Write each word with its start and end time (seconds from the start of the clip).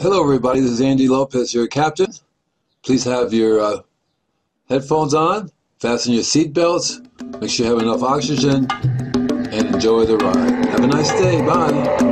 Hello, 0.00 0.22
everybody. 0.22 0.60
This 0.60 0.70
is 0.70 0.80
Andy 0.80 1.08
Lopez, 1.08 1.52
your 1.52 1.66
captain. 1.66 2.12
Please 2.84 3.02
have 3.02 3.32
your 3.32 3.58
uh, 3.60 3.80
headphones 4.68 5.12
on, 5.12 5.50
fasten 5.80 6.12
your 6.12 6.22
seatbelts, 6.22 7.04
make 7.40 7.50
sure 7.50 7.66
you 7.66 7.72
have 7.72 7.82
enough 7.82 8.04
oxygen, 8.04 8.68
and 8.70 9.74
enjoy 9.74 10.04
the 10.04 10.16
ride. 10.16 10.66
Have 10.66 10.84
a 10.84 10.86
nice 10.86 11.10
day. 11.10 11.44
Bye. 11.44 12.07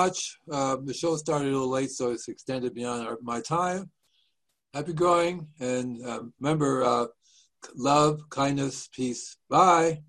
Much. 0.00 0.38
Uh, 0.50 0.76
the 0.88 0.94
show 0.94 1.16
started 1.16 1.48
a 1.48 1.52
little 1.52 1.74
late, 1.78 1.90
so 1.90 2.10
it's 2.10 2.28
extended 2.28 2.74
beyond 2.74 3.06
our, 3.06 3.18
my 3.22 3.40
time. 3.40 3.90
Happy 4.72 4.92
growing, 4.92 5.36
and 5.58 5.88
uh, 6.06 6.22
remember, 6.40 6.72
uh, 6.84 7.06
love, 7.74 8.14
kindness, 8.30 8.88
peace. 8.96 9.36
Bye. 9.48 10.02